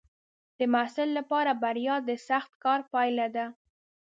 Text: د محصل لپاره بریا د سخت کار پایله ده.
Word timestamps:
د 0.57 0.59
محصل 0.73 1.09
لپاره 1.17 1.51
بریا 1.61 1.95
د 2.09 2.11
سخت 2.27 2.51
کار 2.63 2.79
پایله 2.93 3.27
ده. 3.35 3.45